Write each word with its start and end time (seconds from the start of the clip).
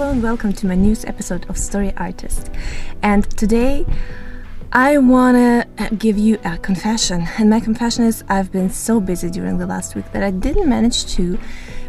and 0.00 0.22
welcome 0.22 0.54
to 0.54 0.66
my 0.66 0.74
news 0.74 1.04
episode 1.04 1.48
of 1.50 1.58
Story 1.58 1.92
Artist. 1.98 2.50
And 3.02 3.28
today 3.36 3.84
I 4.72 4.96
want 4.96 5.36
to 5.36 5.94
give 5.96 6.16
you 6.16 6.38
a 6.44 6.56
confession. 6.56 7.28
And 7.38 7.50
my 7.50 7.60
confession 7.60 8.06
is 8.06 8.24
I've 8.26 8.50
been 8.50 8.70
so 8.70 9.00
busy 9.00 9.28
during 9.28 9.58
the 9.58 9.66
last 9.66 9.94
week 9.94 10.10
that 10.12 10.22
I 10.22 10.30
didn't 10.30 10.66
manage 10.66 11.04
to 11.16 11.38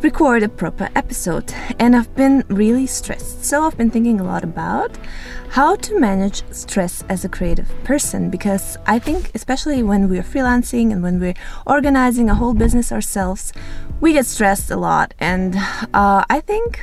record 0.00 0.42
a 0.42 0.48
proper 0.48 0.88
episode. 0.96 1.52
And 1.78 1.94
I've 1.94 2.12
been 2.16 2.42
really 2.48 2.86
stressed. 2.86 3.44
So 3.44 3.64
I've 3.64 3.76
been 3.76 3.90
thinking 3.90 4.18
a 4.18 4.24
lot 4.24 4.44
about 4.44 4.96
how 5.50 5.76
to 5.76 6.00
manage 6.00 6.42
stress 6.52 7.04
as 7.10 7.26
a 7.26 7.28
creative 7.28 7.68
person 7.84 8.30
because 8.30 8.78
I 8.86 8.98
think, 8.98 9.30
especially 9.34 9.82
when 9.82 10.08
we're 10.08 10.22
freelancing 10.22 10.90
and 10.90 11.02
when 11.02 11.20
we're 11.20 11.34
organizing 11.66 12.30
a 12.30 12.34
whole 12.34 12.54
business 12.54 12.92
ourselves, 12.92 13.52
we 14.00 14.14
get 14.14 14.24
stressed 14.24 14.70
a 14.70 14.76
lot. 14.76 15.12
And 15.20 15.54
uh, 15.92 16.24
I 16.30 16.40
think 16.40 16.80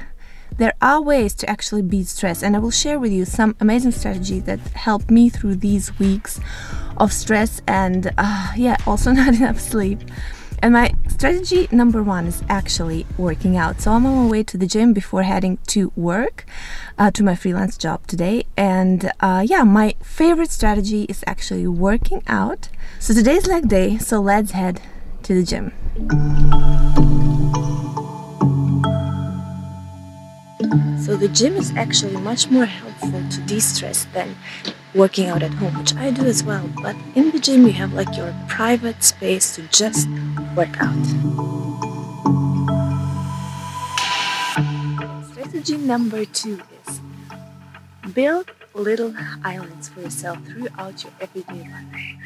there 0.58 0.74
are 0.82 1.02
ways 1.02 1.34
to 1.36 1.50
actually 1.50 1.82
beat 1.82 2.08
stress, 2.08 2.44
and 2.44 2.56
I 2.56 2.60
will 2.60 2.72
share 2.72 3.00
with 3.00 3.12
you 3.12 3.26
some 3.26 3.56
amazing 3.60 3.92
strategies 3.92 4.44
that 4.44 4.60
helped 4.60 5.12
me 5.12 5.30
through 5.30 5.56
these 5.56 5.98
weeks 6.00 6.40
of 6.98 7.14
stress 7.14 7.62
and, 7.68 8.12
uh, 8.18 8.52
yeah, 8.56 8.78
also 8.86 9.12
not 9.22 9.36
enough 9.36 9.60
sleep. 9.60 10.00
And 10.60 10.74
my 10.74 10.96
strategy 11.08 11.68
number 11.72 12.02
one 12.02 12.26
is 12.26 12.44
actually 12.50 13.06
working 13.18 13.56
out. 13.56 13.80
So 13.80 13.92
I'm 13.92 14.06
on 14.08 14.26
my 14.26 14.32
way 14.32 14.44
to 14.44 14.58
the 14.58 14.66
gym 14.66 14.92
before 14.92 15.22
heading 15.22 15.60
to 15.68 15.92
work, 15.96 16.46
uh, 16.98 17.12
to 17.12 17.24
my 17.24 17.36
freelance 17.36 17.78
job 17.78 18.08
today. 18.08 18.46
And 18.58 19.12
uh, 19.20 19.46
yeah, 19.46 19.64
my 19.64 19.94
favorite 20.02 20.52
strategy 20.52 21.04
is 21.04 21.24
actually 21.28 21.68
working 21.68 22.24
out. 22.26 22.70
So 23.00 23.14
today's 23.14 23.46
leg 23.46 23.68
day, 23.68 24.00
so 24.00 24.20
let's 24.20 24.52
head 24.52 24.82
to 25.24 25.36
the 25.36 25.44
gym. 25.44 26.57
So 31.08 31.16
the 31.16 31.30
gym 31.30 31.56
is 31.56 31.74
actually 31.78 32.18
much 32.18 32.52
more 32.52 32.66
helpful 32.66 33.24
to 33.30 33.42
de-stress 33.44 34.04
than 34.12 34.36
working 34.94 35.28
out 35.28 35.42
at 35.42 35.54
home, 35.54 35.78
which 35.78 35.96
I 35.96 36.12
do 36.12 36.26
as 36.26 36.44
well. 36.44 36.70
But 36.84 36.98
in 37.16 37.32
the 37.32 37.40
gym, 37.40 37.66
you 37.66 37.72
have 37.80 37.94
like 37.94 38.18
your 38.18 38.36
private 38.50 39.02
space 39.02 39.56
to 39.56 39.62
just 39.70 40.10
work 40.54 40.76
out. 40.82 41.06
Strategy 45.32 45.78
number 45.78 46.26
two 46.26 46.60
is 46.86 47.00
build 48.14 48.52
little 48.74 49.14
islands 49.46 49.88
for 49.88 50.02
yourself 50.02 50.38
throughout 50.46 51.06
your 51.06 51.14
everyday 51.22 51.70
life. 51.72 52.18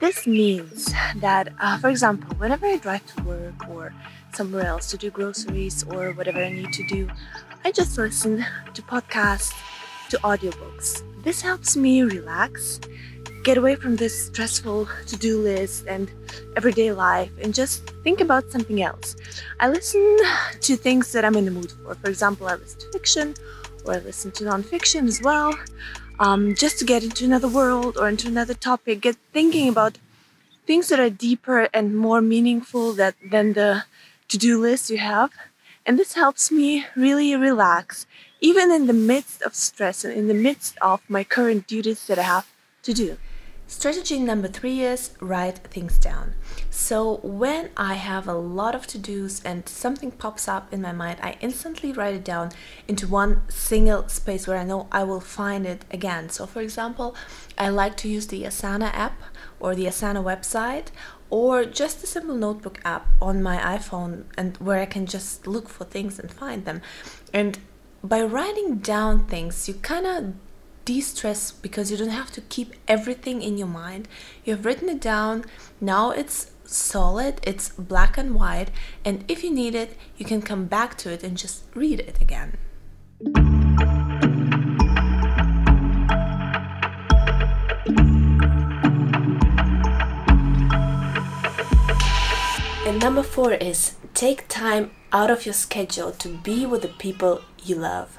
This 0.00 0.26
means 0.26 0.92
that, 1.16 1.52
uh, 1.60 1.78
for 1.78 1.88
example, 1.88 2.36
whenever 2.36 2.66
I 2.66 2.76
drive 2.76 3.06
to 3.14 3.22
work 3.22 3.68
or 3.68 3.94
somewhere 4.34 4.66
else 4.66 4.90
to 4.90 4.96
do 4.96 5.10
groceries 5.10 5.84
or 5.84 6.12
whatever 6.12 6.42
I 6.42 6.50
need 6.52 6.72
to 6.72 6.86
do, 6.88 7.08
I 7.64 7.70
just 7.70 7.96
listen 7.96 8.44
to 8.74 8.82
podcasts, 8.82 9.54
to 10.10 10.18
audiobooks. 10.18 11.02
This 11.22 11.40
helps 11.40 11.76
me 11.76 12.02
relax, 12.02 12.80
get 13.44 13.56
away 13.56 13.76
from 13.76 13.96
this 13.96 14.26
stressful 14.26 14.88
to 15.06 15.16
do 15.16 15.40
list 15.40 15.86
and 15.86 16.10
everyday 16.56 16.92
life, 16.92 17.30
and 17.40 17.54
just 17.54 17.88
think 18.02 18.20
about 18.20 18.50
something 18.50 18.82
else. 18.82 19.16
I 19.60 19.68
listen 19.68 20.18
to 20.60 20.76
things 20.76 21.12
that 21.12 21.24
I'm 21.24 21.36
in 21.36 21.44
the 21.44 21.50
mood 21.50 21.72
for. 21.72 21.94
For 21.94 22.10
example, 22.10 22.48
I 22.48 22.56
listen 22.56 22.80
to 22.80 22.92
fiction 22.92 23.34
or 23.84 23.94
I 23.94 23.98
listen 23.98 24.32
to 24.32 24.44
nonfiction 24.44 25.06
as 25.06 25.22
well, 25.22 25.54
um, 26.18 26.54
just 26.54 26.78
to 26.78 26.84
get 26.84 27.02
into 27.02 27.24
another 27.24 27.48
world 27.48 27.96
or 27.98 28.08
into 28.08 28.28
another 28.28 28.54
topic, 28.54 29.00
get 29.00 29.16
thinking 29.32 29.68
about 29.68 29.98
things 30.66 30.88
that 30.88 31.00
are 31.00 31.10
deeper 31.10 31.68
and 31.74 31.96
more 31.96 32.20
meaningful 32.20 32.92
that, 32.94 33.14
than 33.30 33.52
the 33.52 33.84
to 34.28 34.38
do 34.38 34.60
list 34.60 34.90
you 34.90 34.98
have. 34.98 35.32
And 35.86 35.98
this 35.98 36.14
helps 36.14 36.50
me 36.50 36.86
really 36.96 37.36
relax, 37.36 38.06
even 38.40 38.70
in 38.70 38.86
the 38.86 38.94
midst 38.94 39.42
of 39.42 39.54
stress 39.54 40.04
and 40.04 40.14
in 40.14 40.28
the 40.28 40.34
midst 40.34 40.78
of 40.80 41.02
my 41.08 41.24
current 41.24 41.66
duties 41.66 42.06
that 42.06 42.18
I 42.18 42.22
have 42.22 42.48
to 42.84 42.94
do. 42.94 43.18
Strategy 43.76 44.20
number 44.20 44.46
three 44.46 44.82
is 44.82 45.10
write 45.20 45.58
things 45.58 45.98
down. 45.98 46.34
So, 46.70 47.16
when 47.24 47.70
I 47.76 47.94
have 47.94 48.28
a 48.28 48.32
lot 48.32 48.74
of 48.76 48.86
to 48.86 48.98
dos 48.98 49.42
and 49.44 49.68
something 49.68 50.12
pops 50.12 50.46
up 50.46 50.72
in 50.72 50.80
my 50.80 50.92
mind, 50.92 51.18
I 51.20 51.36
instantly 51.40 51.90
write 51.92 52.14
it 52.14 52.24
down 52.24 52.52
into 52.86 53.08
one 53.08 53.42
single 53.48 54.08
space 54.08 54.46
where 54.46 54.58
I 54.58 54.64
know 54.64 54.86
I 54.92 55.02
will 55.02 55.20
find 55.20 55.66
it 55.66 55.84
again. 55.90 56.28
So, 56.28 56.46
for 56.46 56.62
example, 56.62 57.16
I 57.58 57.68
like 57.68 57.96
to 57.98 58.08
use 58.08 58.28
the 58.28 58.44
Asana 58.44 58.94
app 58.94 59.20
or 59.58 59.74
the 59.74 59.86
Asana 59.86 60.22
website 60.22 60.86
or 61.28 61.64
just 61.64 62.04
a 62.04 62.06
simple 62.06 62.36
notebook 62.36 62.80
app 62.84 63.08
on 63.20 63.42
my 63.42 63.56
iPhone 63.58 64.24
and 64.38 64.56
where 64.58 64.80
I 64.80 64.86
can 64.86 65.04
just 65.04 65.48
look 65.48 65.68
for 65.68 65.84
things 65.84 66.20
and 66.20 66.32
find 66.32 66.64
them. 66.64 66.80
And 67.34 67.58
by 68.04 68.22
writing 68.22 68.76
down 68.76 69.26
things, 69.26 69.66
you 69.66 69.74
kind 69.74 70.06
of 70.06 70.34
de-stress 70.84 71.50
because 71.50 71.90
you 71.90 71.96
don't 71.96 72.08
have 72.08 72.30
to 72.32 72.40
keep 72.42 72.74
everything 72.86 73.42
in 73.42 73.56
your 73.56 73.68
mind. 73.68 74.08
You 74.44 74.54
have 74.54 74.64
written 74.64 74.88
it 74.88 75.00
down. 75.00 75.44
Now 75.80 76.10
it's 76.10 76.50
solid, 76.64 77.40
it's 77.42 77.70
black 77.70 78.18
and 78.18 78.34
white, 78.34 78.70
and 79.04 79.24
if 79.28 79.44
you 79.44 79.50
need 79.50 79.74
it, 79.74 79.96
you 80.16 80.24
can 80.24 80.42
come 80.42 80.66
back 80.66 80.96
to 80.98 81.12
it 81.12 81.22
and 81.22 81.36
just 81.36 81.64
read 81.74 82.00
it 82.00 82.20
again. 82.20 82.56
And 92.86 93.00
number 93.00 93.22
four 93.22 93.52
is 93.52 93.96
take 94.12 94.46
time 94.48 94.90
out 95.12 95.30
of 95.30 95.46
your 95.46 95.54
schedule 95.54 96.12
to 96.12 96.28
be 96.28 96.66
with 96.66 96.82
the 96.82 96.88
people 96.88 97.42
you 97.62 97.76
love. 97.76 98.18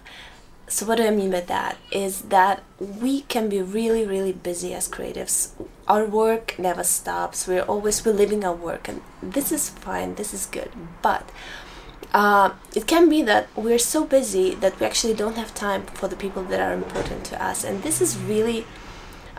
So, 0.68 0.86
what 0.88 0.98
do 0.98 1.06
I 1.06 1.12
mean 1.12 1.32
by 1.32 1.42
that? 1.42 1.78
Is 1.92 2.24
that 2.24 2.64
we 2.80 3.22
can 3.22 3.50
be 3.50 3.62
really, 3.62 4.06
really 4.06 4.32
busy 4.32 4.74
as 4.74 4.90
creatives. 4.90 5.50
Our 5.88 6.06
work 6.06 6.56
never 6.58 6.84
stops. 6.84 7.48
We're 7.48 7.62
always 7.62 8.04
reliving 8.06 8.44
our 8.44 8.56
work, 8.56 8.88
and 8.88 9.02
this 9.22 9.52
is 9.52 9.70
fine, 9.70 10.16
this 10.16 10.34
is 10.34 10.48
good. 10.48 10.72
But 11.04 11.30
uh, 12.14 12.52
it 12.74 12.88
can 12.88 13.10
be 13.10 13.22
that 13.24 13.48
we're 13.56 13.78
so 13.78 14.06
busy 14.06 14.56
that 14.56 14.80
we 14.80 14.86
actually 14.86 15.14
don't 15.14 15.36
have 15.36 15.54
time 15.54 15.86
for 15.86 16.08
the 16.08 16.16
people 16.16 16.44
that 16.44 16.60
are 16.60 16.74
important 16.74 17.26
to 17.26 17.44
us, 17.44 17.64
and 17.64 17.84
this 17.84 18.02
is 18.02 18.18
really 18.18 18.66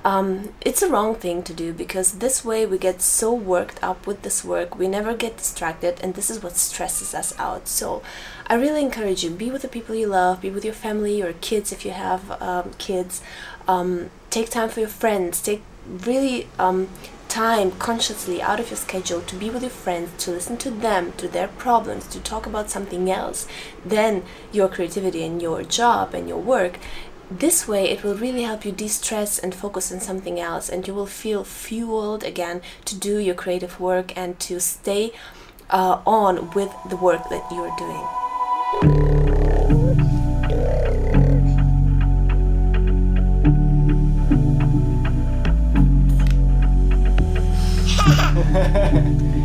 um, 0.04 0.52
it's 0.60 0.82
a 0.82 0.88
wrong 0.88 1.14
thing 1.14 1.42
to 1.44 1.52
do 1.52 1.72
because 1.72 2.18
this 2.18 2.44
way 2.44 2.64
we 2.66 2.78
get 2.78 3.02
so 3.02 3.32
worked 3.34 3.82
up 3.82 4.06
with 4.06 4.22
this 4.22 4.44
work, 4.44 4.78
we 4.78 4.88
never 4.88 5.14
get 5.14 5.36
distracted, 5.36 6.00
and 6.00 6.14
this 6.14 6.30
is 6.30 6.42
what 6.42 6.56
stresses 6.56 7.14
us 7.14 7.36
out. 7.38 7.68
So, 7.68 8.02
I 8.46 8.54
really 8.54 8.82
encourage 8.82 9.24
you 9.24 9.30
be 9.30 9.50
with 9.50 9.62
the 9.62 9.68
people 9.68 9.94
you 9.94 10.06
love, 10.06 10.40
be 10.40 10.50
with 10.50 10.64
your 10.64 10.74
family, 10.74 11.18
your 11.18 11.32
kids 11.34 11.72
if 11.72 11.84
you 11.84 11.90
have 11.90 12.40
um, 12.40 12.72
kids. 12.78 13.20
Um, 13.66 14.10
take 14.30 14.50
time 14.50 14.68
for 14.68 14.80
your 14.80 14.88
friends. 14.88 15.42
Take 15.42 15.62
really 15.86 16.46
um, 16.58 16.88
time 17.28 17.72
consciously 17.72 18.40
out 18.40 18.60
of 18.60 18.70
your 18.70 18.76
schedule 18.76 19.20
to 19.20 19.36
be 19.36 19.50
with 19.50 19.62
your 19.62 19.70
friends, 19.70 20.24
to 20.24 20.30
listen 20.30 20.56
to 20.56 20.70
them, 20.70 21.12
to 21.18 21.28
their 21.28 21.48
problems, 21.48 22.06
to 22.06 22.20
talk 22.20 22.46
about 22.46 22.70
something 22.70 23.10
else 23.10 23.46
than 23.84 24.22
your 24.52 24.68
creativity 24.68 25.24
and 25.24 25.42
your 25.42 25.62
job 25.62 26.14
and 26.14 26.28
your 26.28 26.38
work 26.40 26.78
this 27.30 27.66
way 27.66 27.88
it 27.90 28.04
will 28.04 28.14
really 28.14 28.42
help 28.42 28.64
you 28.64 28.72
de-stress 28.72 29.38
and 29.38 29.54
focus 29.54 29.92
on 29.92 30.00
something 30.00 30.38
else 30.38 30.68
and 30.68 30.86
you 30.86 30.94
will 30.94 31.06
feel 31.06 31.42
fueled 31.42 32.22
again 32.22 32.62
to 32.84 32.96
do 32.96 33.18
your 33.18 33.34
creative 33.34 33.80
work 33.80 34.16
and 34.16 34.38
to 34.38 34.60
stay 34.60 35.12
uh, 35.70 36.00
on 36.06 36.50
with 36.50 36.72
the 36.88 36.96
work 36.96 37.28
that 37.28 37.44
you're 37.50 37.74
doing 37.76 38.06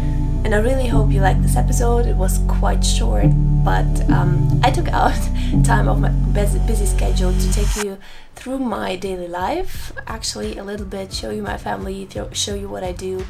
And 0.51 0.67
I 0.67 0.69
really 0.69 0.87
hope 0.87 1.11
you 1.11 1.21
liked 1.21 1.41
this 1.43 1.55
episode. 1.55 2.05
It 2.05 2.17
was 2.17 2.41
quite 2.45 2.83
short, 2.83 3.27
but 3.63 3.87
um, 4.09 4.59
I 4.61 4.69
took 4.69 4.89
out 4.89 5.15
time 5.63 5.87
of 5.87 6.01
my 6.01 6.09
busy 6.33 6.85
schedule 6.85 7.31
to 7.31 7.53
take 7.53 7.73
you 7.81 7.97
through 8.35 8.59
my 8.59 8.97
daily 8.97 9.29
life, 9.29 9.93
actually, 10.07 10.57
a 10.57 10.63
little 10.65 10.85
bit, 10.85 11.13
show 11.13 11.29
you 11.29 11.41
my 11.41 11.55
family, 11.55 12.05
show 12.33 12.53
you 12.53 12.67
what 12.67 12.83
I 12.83 12.91
do. 12.91 13.25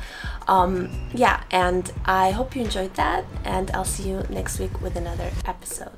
Um, 0.47 0.89
yeah, 1.13 1.43
and 1.51 1.93
I 2.05 2.31
hope 2.31 2.55
you 2.55 2.63
enjoyed 2.63 2.95
that, 2.95 3.23
and 3.45 3.69
I'll 3.69 3.85
see 3.85 4.09
you 4.09 4.23
next 4.31 4.57
week 4.57 4.81
with 4.81 4.95
another 4.95 5.29
episode. 5.45 5.91